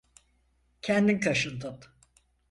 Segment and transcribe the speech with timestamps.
[0.81, 1.79] Kendin kaşındın.